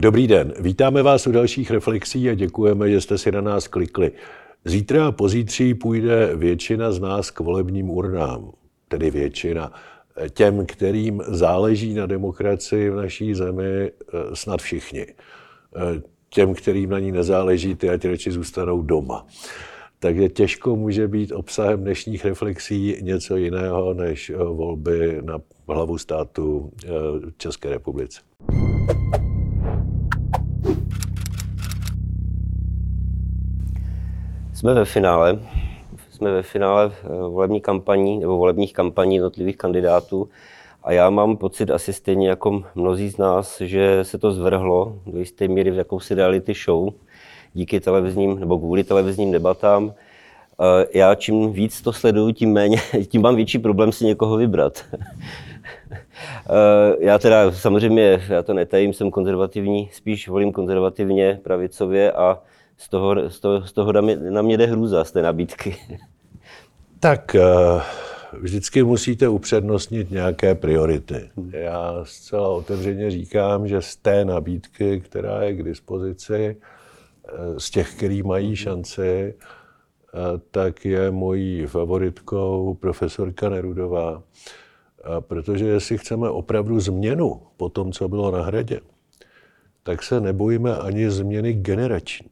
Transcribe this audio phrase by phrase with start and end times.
[0.00, 4.12] Dobrý den, vítáme vás u dalších reflexí a děkujeme, že jste si na nás klikli.
[4.64, 8.52] Zítra a pozítří půjde většina z nás k volebním urnám,
[8.88, 9.72] tedy většina.
[10.30, 13.90] Těm, kterým záleží na demokracii v naší zemi, eh,
[14.34, 15.06] snad všichni.
[15.06, 19.26] Eh, těm, kterým na ní nezáleží, ty ať radši zůstanou doma.
[19.98, 25.38] Takže těžko může být obsahem dnešních reflexí něco jiného než eh, volby na
[25.68, 26.72] hlavu státu
[27.36, 28.20] České republice.
[34.58, 35.38] Jsme ve finále.
[36.10, 40.28] Jsme ve finále eh, volební kampaní nebo volebních kampaní jednotlivých kandidátů.
[40.82, 45.18] A já mám pocit asi stejně jako mnozí z nás, že se to zvrhlo do
[45.18, 46.92] jisté míry v jakousi reality show
[47.54, 49.94] díky televizním nebo kvůli televizním debatám.
[50.60, 52.78] Eh, já čím víc to sleduju, tím méně,
[53.08, 54.84] tím mám větší problém si někoho vybrat.
[56.50, 62.38] Eh, já teda samozřejmě, já to netajím, jsem konzervativní, spíš volím konzervativně, pravicově a
[62.78, 65.76] z toho, z toho, z toho na, mě, na mě jde hrůza z té nabídky.
[67.00, 67.42] Tak eh,
[68.40, 71.30] vždycky musíte upřednostnit nějaké priority.
[71.50, 76.56] Já zcela otevřeně říkám, že z té nabídky, která je k dispozici,
[77.28, 80.18] eh, z těch, který mají šanci, eh,
[80.50, 84.22] tak je mojí favoritkou profesorka Nerudová.
[85.20, 88.80] Protože jestli chceme opravdu změnu po tom, co bylo na hradě,
[89.82, 92.28] tak se nebojíme ani změny generační.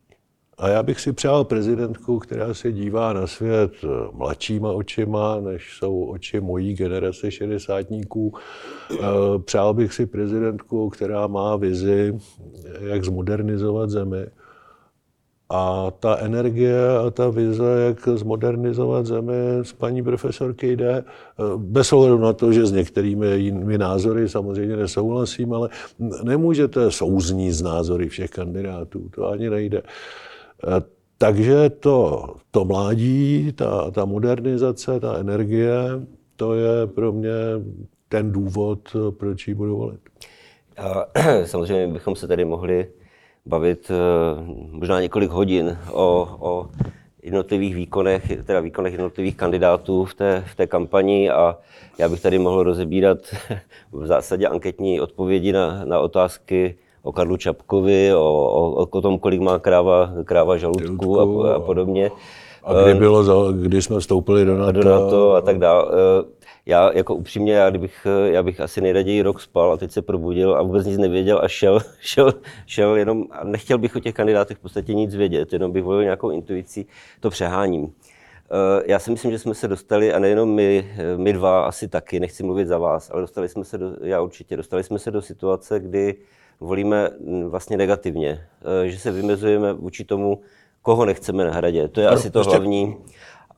[0.58, 3.72] A já bych si přál prezidentku, která se dívá na svět
[4.12, 8.34] mladšíma očima, než jsou oči mojí generace šedesátníků.
[8.92, 8.96] Eh,
[9.44, 12.18] přál bych si prezidentku, která má vizi,
[12.80, 14.26] jak zmodernizovat zemi.
[15.50, 21.04] A ta energie a ta vize, jak zmodernizovat zemi, z paní profesorky jde, eh,
[21.56, 25.68] bez ohledu na to, že s některými jinými názory samozřejmě nesouhlasím, ale
[26.22, 29.82] nemůžete souznít z názory všech kandidátů, to ani nejde.
[30.64, 30.82] Eh,
[31.18, 35.72] takže to, to mládí, ta, ta modernizace, ta energie,
[36.36, 37.34] to je pro mě
[38.08, 40.00] ten důvod, proč ji budu volit.
[41.44, 42.90] Samozřejmě bychom se tady mohli
[43.46, 46.70] bavit eh, možná několik hodin o, o
[47.22, 51.58] jednotlivých výkonech, teda výkonech jednotlivých kandidátů v té, v té kampani a
[51.98, 53.18] já bych tady mohl rozebírat
[53.92, 59.40] v zásadě anketní odpovědi na, na otázky o Karlu Čapkovi, o, o, o tom, kolik
[59.40, 62.10] má kráva, kráva žaludku a, a podobně.
[62.64, 64.80] A kdy, bylo, za, kdy jsme vstoupili do NATO.
[64.80, 65.92] Do NATO a tak dále.
[66.66, 70.56] Já jako upřímně, já, kdybych, já bych asi nejraději rok spal a teď se probudil
[70.56, 72.32] a vůbec nic nevěděl a šel, šel,
[72.66, 76.02] šel jenom, a nechtěl bych o těch kandidátech v podstatě nic vědět, jenom bych volil
[76.02, 76.86] nějakou intuicí,
[77.20, 77.92] to přeháním.
[78.86, 82.42] Já si myslím, že jsme se dostali, a nejenom my, my dva asi taky, nechci
[82.42, 85.80] mluvit za vás, ale dostali jsme se do, já určitě, dostali jsme se do situace,
[85.80, 86.14] kdy
[86.60, 87.10] volíme
[87.48, 88.40] vlastně negativně,
[88.84, 90.40] eh, že se vymezujeme vůči tomu,
[90.82, 91.88] koho nechceme na hradě.
[91.88, 92.96] To je asi to hlavní.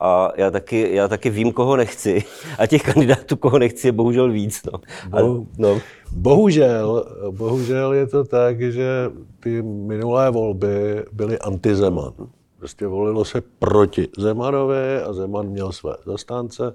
[0.01, 2.25] A já taky, já taky vím, koho nechci.
[2.59, 4.63] A těch kandidátů, koho nechci, je bohužel víc.
[4.73, 4.81] No.
[5.19, 5.81] A, no.
[6.13, 9.11] Bohužel, bohužel je to tak, že
[9.41, 12.13] ty minulé volby byly antizeman.
[12.59, 16.75] Prostě volilo se proti Zemanovi a Zeman měl své zastánce.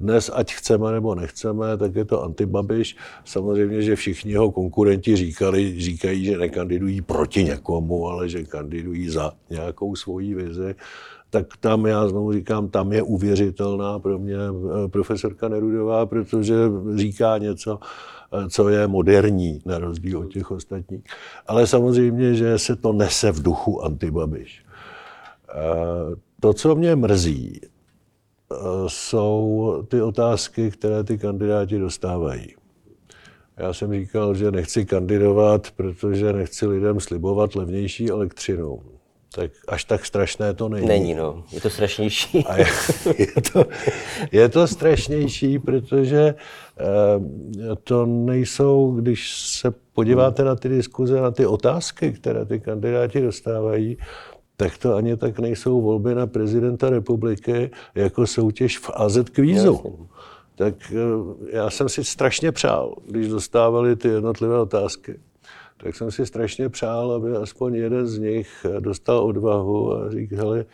[0.00, 2.96] Dnes, ať chceme nebo nechceme, tak je to antibabiš.
[3.24, 9.32] Samozřejmě, že všichni jeho konkurenti říkali, říkají, že nekandidují proti někomu, ale že kandidují za
[9.50, 10.74] nějakou svoji vizi.
[11.30, 16.54] Tak tam já znovu říkám, tam je uvěřitelná pro mě eh, profesorka Nerudová, protože
[16.96, 17.78] říká něco,
[18.32, 21.04] eh, co je moderní, na rozdíl od těch ostatních.
[21.46, 24.67] Ale samozřejmě, že se to nese v duchu antibabiš.
[26.40, 27.60] To, co mě mrzí,
[28.86, 32.54] jsou ty otázky, které ty kandidáti dostávají.
[33.56, 38.82] Já jsem říkal, že nechci kandidovat, protože nechci lidem slibovat levnější elektřinu.
[39.34, 40.86] Tak až tak strašné to není.
[40.86, 41.44] Není, no.
[41.52, 42.44] Je to strašnější.
[42.46, 42.66] A je,
[43.18, 43.64] je, to,
[44.32, 46.34] je to strašnější, protože
[46.80, 46.84] eh,
[47.84, 53.98] to nejsou, když se podíváte na ty diskuze, na ty otázky, které ty kandidáti dostávají,
[54.60, 60.08] tak to ani tak nejsou volby na prezidenta republiky jako soutěž v AZ kvízu.
[60.54, 65.20] Tak eh, já jsem si strašně přál, když dostávali ty jednotlivé otázky,
[65.76, 70.64] tak jsem si strašně přál, aby aspoň jeden z nich dostal odvahu a říkal, hele,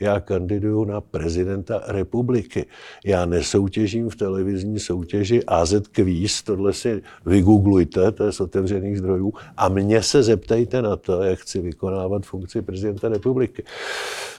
[0.00, 2.66] já kandiduju na prezidenta republiky.
[3.04, 9.32] Já nesoutěžím v televizní soutěži AZ Quiz, tohle si vygooglujte, to je z otevřených zdrojů,
[9.56, 13.64] a mě se zeptejte na to, jak chci vykonávat funkci prezidenta republiky.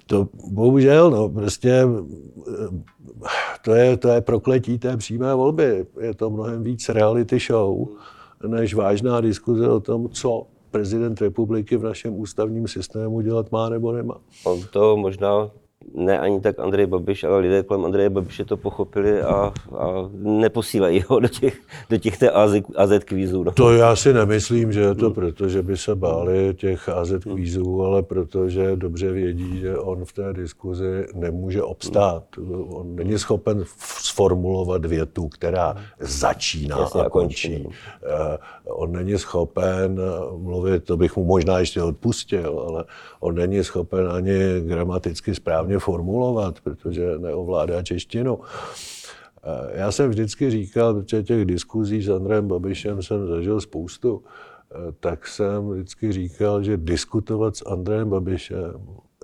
[0.05, 1.83] To bohužel, no, prostě
[3.63, 5.85] to je, to je prokletí té přímé volby.
[5.99, 7.87] Je to mnohem víc reality show,
[8.47, 13.91] než vážná diskuze o tom, co prezident republiky v našem ústavním systému dělat má nebo
[13.91, 14.19] nemá.
[14.43, 15.51] On to možná
[15.93, 21.03] ne ani tak Andrej Babiš, ale lidé kolem Andreje Babiše to pochopili a, a neposílají
[21.07, 21.57] ho do těch,
[21.89, 23.43] do těch té AZ, AZ kvízů.
[23.43, 23.51] No.
[23.51, 27.81] To já si nemyslím, že je to proto, že by se báli těch AZ kvízů,
[27.83, 32.23] ale protože dobře vědí, že on v té diskuzi nemůže obstát.
[32.69, 33.63] On není schopen
[34.01, 37.67] sformulovat větu, která začíná Jasně, a končí.
[38.03, 40.01] Eh, on není schopen
[40.37, 42.83] mluvit, to bych mu možná ještě odpustil, ale
[43.19, 48.39] on není schopen ani gramaticky správně formulovat, protože neovládá češtinu.
[49.73, 54.23] Já jsem vždycky říkal, protože těch diskuzí s Andrejem Babišem jsem zažil spoustu,
[54.99, 58.73] tak jsem vždycky říkal, že diskutovat s Andrejem Babišem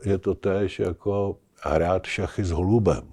[0.05, 3.03] je to též jako hrát šachy s holubem.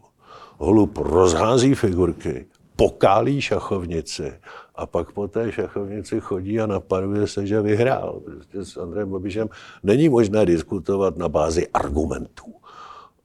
[0.58, 2.46] Holub rozhází figurky,
[2.76, 4.32] pokálí šachovnici
[4.74, 8.20] a pak po té šachovnici chodí a napaduje se, že vyhrál.
[8.24, 9.48] Prostě s Andrejem Babišem
[9.82, 12.54] není možné diskutovat na bázi argumentů.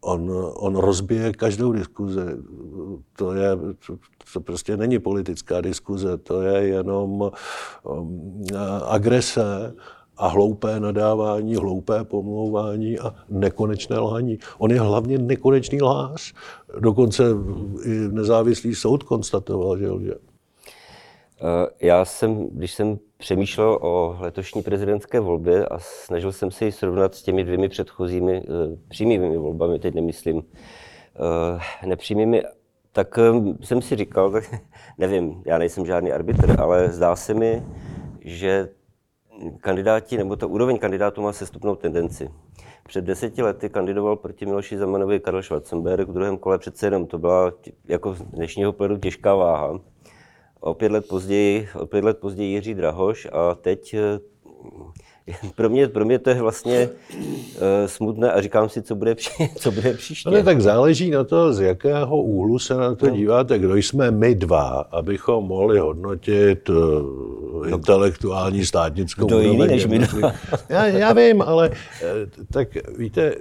[0.03, 2.19] On, on rozbije každou diskuzi.
[3.15, 3.49] To, je,
[3.87, 3.97] to,
[4.33, 7.31] to prostě není politická diskuze, to je jenom
[7.83, 8.43] um,
[8.87, 9.73] agrese
[10.17, 14.39] a hloupé nadávání, hloupé pomlouvání a nekonečné lhaní.
[14.57, 16.33] On je hlavně nekonečný lhář.
[16.79, 17.23] Dokonce
[17.85, 20.13] i nezávislý soud konstatoval, že lže.
[20.13, 26.71] Eh, já jsem, když jsem přemýšlel o letošní prezidentské volbě a snažil jsem se ji
[26.71, 32.43] srovnat s těmi dvěmi předchozími eh, přímými volbami, teď nemyslím eh, nepřímými,
[32.91, 33.19] tak
[33.61, 34.43] jsem si říkal, tak
[34.97, 37.63] nevím, já nejsem žádný arbitr, ale zdá se mi,
[38.21, 38.69] že
[39.61, 42.29] kandidáti, nebo ta úroveň kandidátů má sestupnou tendenci.
[42.87, 47.07] Před deseti lety kandidoval proti Miloši Zemanovi Karel Schwarzenberg, v druhém kole přece jenom.
[47.07, 47.53] To byla
[47.87, 49.79] jako z dnešního pohledu těžká váha
[50.63, 54.19] o pět let později, o pět let později Jiří Drahoš a teď eh,
[55.55, 59.15] pro mě, pro mě to je vlastně uh, smutné a říkám si, co bude,
[59.55, 60.29] co bude příště.
[60.29, 63.15] No ne, tak záleží na to, z jakého úhlu se na to no.
[63.15, 63.59] díváte.
[63.59, 70.33] Kdo jsme my dva, abychom mohli hodnotit uh, intelektuální státnickou Kdo jiný než my dva.
[70.69, 71.71] já, já vím, ale
[72.51, 72.67] tak
[72.97, 73.35] víte,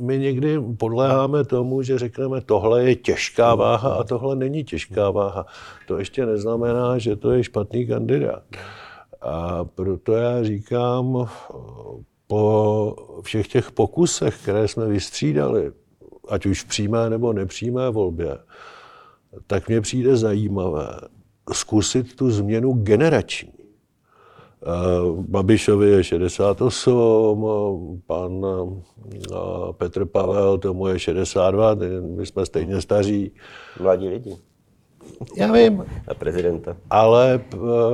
[0.00, 5.46] my někdy podléháme tomu, že řekneme, tohle je těžká váha a tohle není těžká váha.
[5.86, 8.42] To ještě neznamená, že to je špatný kandidát.
[9.22, 11.28] A proto já říkám,
[12.26, 15.72] po všech těch pokusech, které jsme vystřídali,
[16.28, 18.38] ať už v přímé nebo nepřímé volbě,
[19.46, 20.88] tak mně přijde zajímavé
[21.52, 23.57] zkusit tu změnu generační.
[25.28, 28.46] Babišovi je 68, pan
[29.72, 31.76] Petr Pavel, tomu je 62,
[32.16, 33.32] my jsme stejně staří.
[33.80, 34.36] Mladí lidi.
[35.36, 35.84] Já vím.
[36.08, 36.76] A prezidenta.
[36.90, 37.40] Ale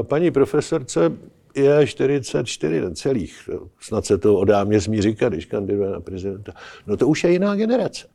[0.03, 1.13] paní profesorce
[1.57, 3.49] je 44 celých.
[3.81, 6.53] Snad se to odá mě smí říkat, když kandiduje na prezidenta.
[6.87, 8.07] No to už je jiná generace.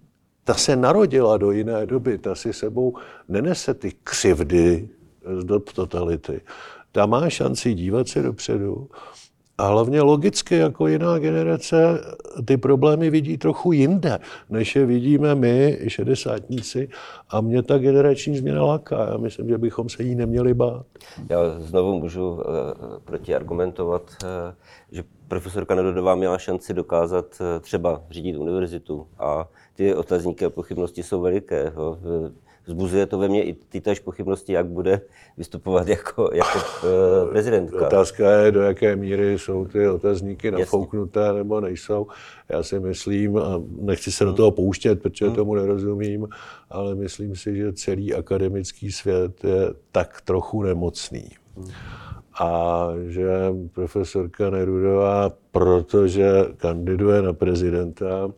[0.44, 2.98] Ta se narodila do jiné doby, ta si sebou
[3.28, 4.90] nenese ty křivdy
[5.40, 6.42] z dob totality
[6.92, 8.90] ta má šanci dívat se dopředu
[9.60, 12.02] a hlavně logicky jako jiná generace
[12.46, 14.20] ty problémy vidí trochu jinde,
[14.50, 16.90] než je vidíme my, šedesátníci,
[17.30, 19.06] a mě ta generační změna láká.
[19.12, 20.86] Já myslím, že bychom se jí neměli bát.
[21.30, 22.42] Já znovu můžu uh,
[23.06, 24.30] protiargumentovat, uh,
[24.92, 31.04] že profesorka Nedodová měla šanci dokázat uh, třeba řídit univerzitu a ty otazníky a pochybnosti
[31.04, 31.72] jsou veliké.
[31.72, 32.30] Uh,
[32.70, 35.02] vzbuzuje to ve mně i ty tež pochybnosti, jak bude
[35.38, 37.88] vystupovat jako, jako uh, prezidentka.
[37.88, 41.38] Otázka je, do jaké míry jsou ty otazníky nafouknuté Jasně.
[41.38, 42.08] nebo nejsou.
[42.50, 44.34] Já si myslím, a nechci se hmm.
[44.34, 45.36] do toho pouštět, protože hmm.
[45.36, 46.28] tomu nerozumím,
[46.70, 51.30] ale myslím si, že celý akademický svět je tak trochu nemocný.
[51.58, 51.68] Hmm.
[52.40, 53.30] A že
[53.74, 58.34] profesorka Nerudová, protože kandiduje na prezidenta, Eh,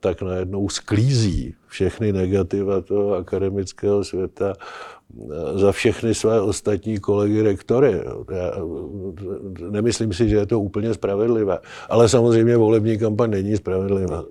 [0.00, 7.92] tak najednou sklízí všechny negativa toho akademického světa eh, za všechny své ostatní kolegy rektory.
[8.30, 11.58] Já eh, nemyslím si, že je to úplně spravedlivé.
[11.88, 14.24] Ale samozřejmě volební kampaň není spravedlivá.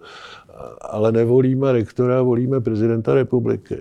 [0.82, 3.78] Ale nevolíme rektora, volíme prezidenta republiky.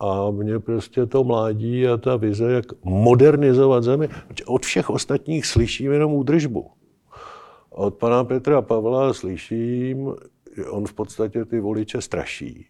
[0.00, 4.08] A mě prostě to mládí a ta vize, jak modernizovat zemi.
[4.46, 6.66] Od všech ostatních slyším jenom údržbu.
[7.70, 10.14] Od pana Petra Pavla slyším,
[10.64, 12.66] on v podstatě ty voliče straší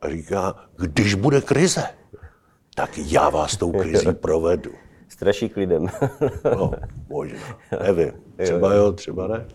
[0.00, 1.84] a říká, když bude krize,
[2.74, 4.70] tak já vás tou krizí provedu.
[5.08, 5.86] Straší k lidem.
[6.44, 6.70] no,
[7.08, 7.38] možná,
[7.82, 8.12] nevím.
[8.36, 9.46] Třeba jo, třeba ne.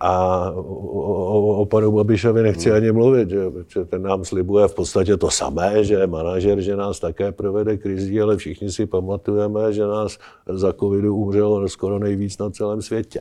[0.00, 4.74] A o, o, o panu Babišovi nechci ani mluvit, že, protože ten nám slibuje v
[4.74, 9.72] podstatě to samé, že je manažer, že nás také provede krizí, ale všichni si pamatujeme,
[9.72, 13.20] že nás za covidu umřelo skoro nejvíc na celém světě,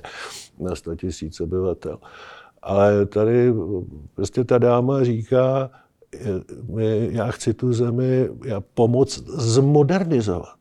[0.60, 1.98] na 100 tisíc obyvatel.
[2.66, 3.54] Ale tady
[4.16, 5.70] prostě ta dáma říká,
[7.10, 10.56] já chci tu zemi já pomoct zmodernizovat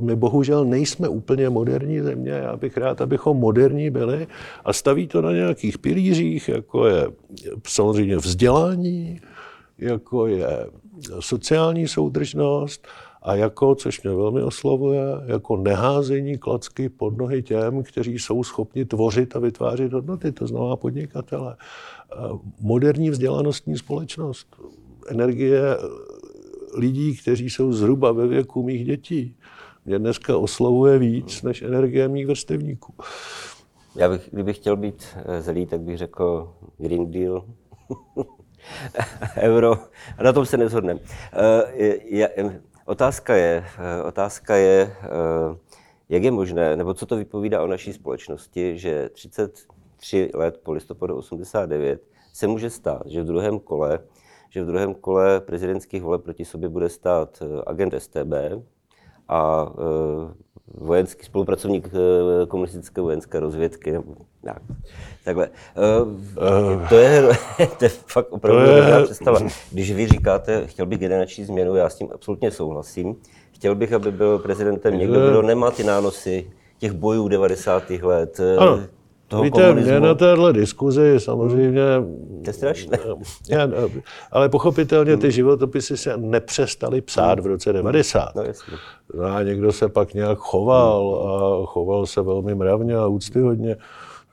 [0.00, 2.30] my bohužel nejsme úplně moderní země.
[2.30, 4.26] Já bych rád, abychom moderní byli
[4.64, 7.06] a staví to na nějakých pilířích, jako je
[7.66, 9.20] samozřejmě vzdělání,
[9.78, 10.66] jako je
[11.20, 12.88] sociální soudržnost
[13.22, 18.84] a jako, což mě velmi oslovuje, jako neházení klacky pod nohy těm, kteří jsou schopni
[18.84, 21.56] tvořit a vytvářet hodnoty, to znamená podnikatele.
[22.60, 24.56] Moderní vzdělanostní společnost,
[25.08, 25.60] energie
[26.74, 29.36] lidí, kteří jsou zhruba ve věku mých dětí,
[29.84, 32.94] mě dneska oslovuje víc než energie mých vrstevníků.
[33.96, 37.44] Já bych, kdybych chtěl být eh, zelí, tak bych řekl Green Deal,
[39.36, 39.72] euro,
[40.18, 41.00] a na tom se nezhodneme.
[42.40, 42.50] Uh,
[42.90, 44.96] otázka je, uh, otázka je
[45.50, 45.56] uh,
[46.08, 51.16] jak je možné, nebo co to vypovídá o naší společnosti, že 33 let po listopadu
[51.16, 53.98] 89 se může stát, že v druhém kole,
[54.50, 58.32] že v druhém kole prezidentských voleb proti sobě bude stát agent STB,
[59.30, 59.66] a
[60.74, 63.92] vojenský spolupracovník e, komunistické vojenské rozvědky.
[63.92, 64.62] Nebo, tak,
[65.24, 65.46] takhle.
[65.46, 67.22] E, to, je,
[67.78, 69.40] to je fakt opravdu dobrá představa.
[69.72, 73.16] Když vy říkáte, chtěl bych generační změnu, já s tím absolutně souhlasím.
[73.52, 77.90] Chtěl bych, aby byl prezidentem někdo, kdo nemá ty nánosy těch bojů 90.
[77.90, 78.40] let.
[78.58, 78.80] Ano
[79.30, 79.90] toho Víte, komunismu.
[79.90, 81.82] mě na téhle diskuzi samozřejmě...
[82.44, 82.98] To je strašné.
[83.50, 83.68] Já,
[84.32, 88.34] ale pochopitelně ty životopisy se nepřestaly psát v roce 90.
[88.36, 88.76] No, jasně.
[89.34, 93.76] A někdo se pak nějak choval a choval se velmi mravně a úctyhodně.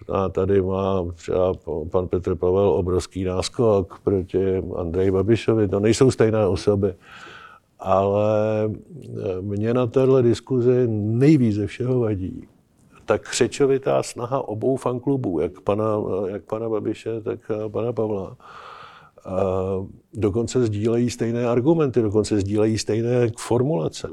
[0.09, 1.53] A tady má třeba
[1.91, 5.67] pan Petr Pavel obrovský náskok proti Andreji Babišovi.
[5.67, 6.93] To nejsou stejné osoby.
[7.79, 8.29] Ale
[9.41, 12.47] mě na téhle diskuzi nejvíc ze všeho vadí,
[13.07, 15.85] tak křečovitá snaha obou fanklubů, jak pana,
[16.27, 17.39] jak pana Babiše, tak
[17.71, 18.37] pana Pavla,
[19.25, 19.41] a
[20.13, 24.09] dokonce sdílejí stejné argumenty, dokonce sdílejí stejné formulace.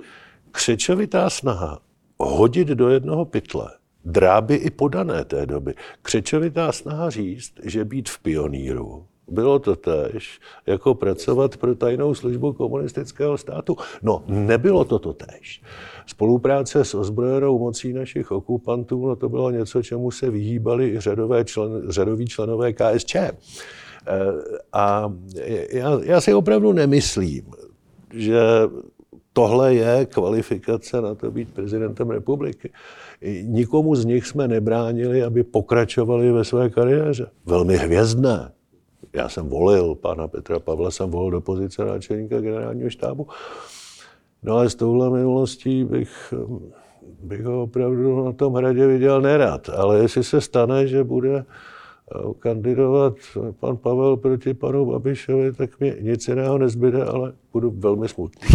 [0.51, 1.79] Křečovitá snaha
[2.19, 3.71] hodit do jednoho pytle
[4.05, 5.75] dráby i podané té doby.
[6.03, 12.53] Křečovitá snaha říct, že být v pioníru bylo to tež, jako pracovat pro tajnou službu
[12.53, 13.77] komunistického státu.
[14.03, 15.63] No, nebylo to to tež.
[16.07, 21.45] Spolupráce s ozbrojenou mocí našich okupantů, no to bylo něco, čemu se vyhýbali i řadové
[21.45, 23.15] člen, řadoví členové KSČ.
[23.15, 23.35] E,
[24.73, 25.13] a
[25.73, 27.45] já, já si opravdu nemyslím,
[28.15, 28.41] že
[29.33, 32.71] tohle je kvalifikace na to být prezidentem republiky.
[33.43, 37.31] Nikomu z nich jsme nebránili, aby pokračovali ve své kariéře.
[37.47, 38.54] Velmi hvězdné.
[39.13, 43.27] Já jsem volil pana Petra Pavla, jsem volil do pozice náčelníka generálního štábu.
[44.43, 46.35] No ale s touhle minulostí bych,
[47.23, 49.69] bych ho opravdu na tom hradě viděl nerad.
[49.69, 53.15] Ale jestli se stane, že bude eh, kandidovat
[53.61, 58.49] pan Pavel proti panu Babišovi, tak mi nic jiného nezbyde, ale budu velmi smutný.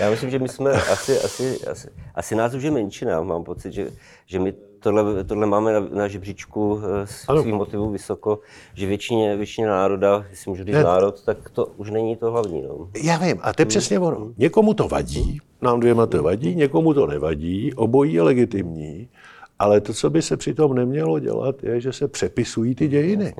[0.00, 3.22] Já myslím, že my jsme asi, asi, asi, asi nás už je menšina.
[3.22, 3.90] Mám pocit, že,
[4.26, 7.06] že my tohle, tohle máme na, na žebříčku eh,
[7.40, 8.38] svých motivů vysoko,
[8.74, 12.62] že většině, většině národa, jestli můžu říct národ, tak to už není to hlavní.
[12.62, 12.88] No.
[13.02, 14.32] Já vím, a to je přesně ono.
[14.38, 19.08] Někomu to vadí, nám dvěma to vadí, někomu to nevadí, obojí je legitimní,
[19.58, 23.34] ale to, co by se přitom nemělo dělat, je, že se přepisují ty dějiny.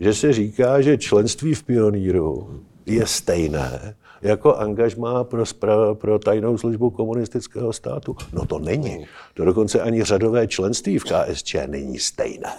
[0.00, 6.58] Že se říká, že členství v pioníru je stejné jako angažmá pro, spra- pro tajnou
[6.58, 8.16] službu komunistického státu.
[8.32, 9.06] No to není.
[9.34, 12.52] To dokonce ani řadové členství v KSČ není stejné.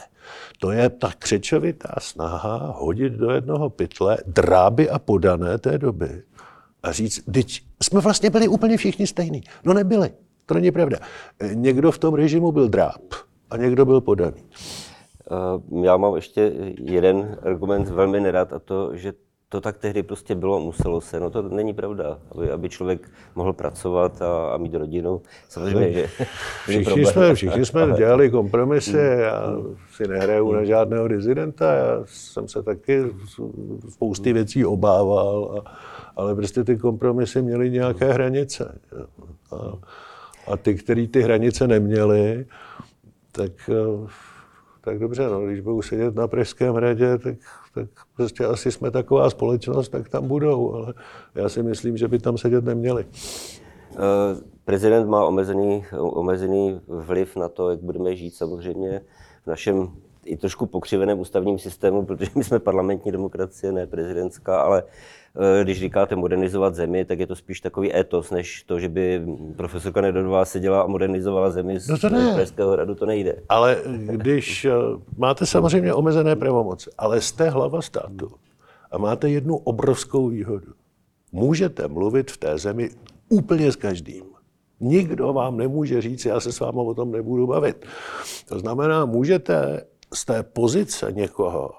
[0.59, 6.23] To je ta křečovitá snaha hodit do jednoho pytle dráby a podané té doby
[6.83, 9.43] a říct, teď jsme vlastně byli úplně všichni stejní.
[9.65, 10.09] No nebyli.
[10.45, 10.97] To není pravda.
[11.53, 13.01] Někdo v tom režimu byl dráb
[13.49, 14.43] a někdo byl podaný.
[15.31, 19.13] Eh, já mám ještě jeden argument velmi nerad a to, že
[19.51, 21.19] to tak tehdy prostě bylo, muselo se.
[21.19, 25.21] No to není pravda, aby, aby člověk mohl pracovat a, a mít rodinu.
[25.49, 26.07] Samozřejmě, že
[26.67, 27.97] všichni jsme, všichni jsme ale...
[27.97, 29.19] dělali kompromisy, hmm.
[29.19, 29.57] já
[29.93, 33.03] si nehraju na žádného dizidenta, já jsem se taky
[33.89, 35.71] spousty věcí obával, a,
[36.15, 38.79] ale prostě ty kompromisy měly nějaké hranice.
[39.51, 39.73] A,
[40.51, 42.45] a ty, kteří ty hranice neměli,
[43.31, 43.69] tak,
[44.81, 47.35] tak dobře, no, když budou sedět na Pražském hradě, tak
[47.73, 50.93] tak prostě asi jsme taková společnost, tak tam budou, ale
[51.35, 53.05] já si myslím, že by tam sedět neměli.
[53.91, 53.97] Eh,
[54.65, 59.01] prezident má omezený, omezený vliv na to, jak budeme žít samozřejmě
[59.43, 59.91] v našem
[60.25, 64.83] i trošku pokřiveném ústavním systému, protože my jsme parlamentní demokracie, ne prezidentská, ale
[65.59, 69.21] eh, když říkáte modernizovat zemi, tak je to spíš takový étos, než to, že by
[69.55, 72.33] profesorka Nedodová seděla a modernizovala zemi z no to ne.
[72.33, 73.35] Pražského hradu, to nejde.
[73.49, 74.71] Ale když eh,
[75.17, 78.31] máte samozřejmě omezené pravomoci, ale jste hlava státu
[78.91, 80.73] a máte jednu obrovskou výhodu.
[81.31, 82.89] Můžete mluvit v té zemi
[83.29, 84.23] úplně s každým.
[84.79, 87.85] Nikdo vám nemůže říct, já se s vámi o tom nebudu bavit.
[88.49, 91.71] To znamená, můžete z té pozice někoho,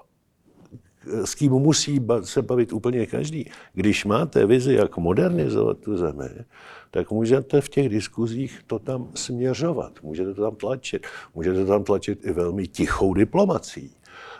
[1.05, 3.49] s kým musí se bavit úplně každý.
[3.73, 6.29] Když máte vizi, jak modernizovat tu zemi,
[6.91, 11.07] tak můžete v těch diskuzích to tam směřovat, můžete to tam tlačit.
[11.35, 13.95] Můžete to tam tlačit i velmi tichou diplomací.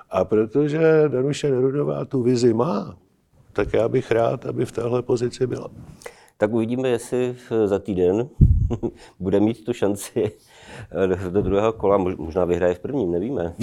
[0.10, 2.98] A protože Danuše Nerudová tu vizi má,
[3.54, 5.70] tak já bych rád, aby v téhle pozici byla.
[6.38, 7.36] Tak uvidíme, jestli
[7.66, 8.30] za týden
[9.20, 10.32] bude mít tu šanci
[11.30, 13.53] do druhého kola, možná vyhraje v prvním, nevíme.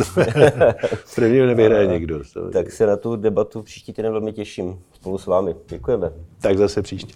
[1.05, 2.21] v prvním nevyhraje nikdo.
[2.53, 5.55] Tak se na tu debatu příští týden velmi těším spolu s vámi.
[5.69, 6.13] Děkujeme.
[6.41, 7.15] Tak zase příště.